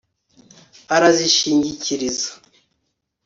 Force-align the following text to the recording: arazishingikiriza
arazishingikiriza 0.95 2.29